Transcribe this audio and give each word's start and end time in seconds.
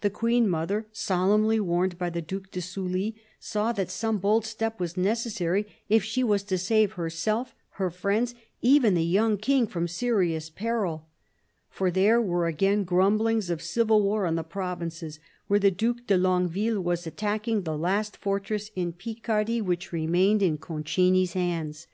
The 0.00 0.10
Queen 0.10 0.48
mother, 0.48 0.88
solemnly 0.90 1.60
warned 1.60 1.98
by 1.98 2.10
the 2.10 2.20
Due 2.20 2.42
de 2.50 2.60
Sully, 2.60 3.14
saw 3.38 3.70
that 3.70 3.92
some 3.92 4.18
bold 4.18 4.44
step 4.44 4.80
was 4.80 4.96
necessary 4.96 5.68
if 5.88 6.02
she 6.02 6.24
was 6.24 6.42
to 6.50 6.58
save 6.58 6.94
herself, 6.94 7.54
her 7.74 7.88
friends, 7.88 8.34
even 8.60 8.94
the 8.94 9.04
young 9.04 9.36
King, 9.36 9.68
from 9.68 9.86
serious 9.86 10.50
peril. 10.50 11.06
For 11.70 11.92
there 11.92 12.20
were 12.20 12.48
again 12.48 12.82
grumblings 12.82 13.50
of 13.50 13.62
civil 13.62 14.02
war 14.02 14.26
in 14.26 14.34
the 14.34 14.42
provinces, 14.42 15.20
where 15.46 15.60
the 15.60 15.70
Due 15.70 15.94
de 16.04 16.16
Longueville 16.18 16.80
was 16.80 17.06
attacking 17.06 17.62
the 17.62 17.78
last 17.78 18.16
fortress 18.16 18.72
in 18.74 18.92
Picardy 18.92 19.60
which 19.60 19.92
remained 19.92 20.42
in 20.42 20.58
Concini's 20.58 21.34
hands. 21.34 21.86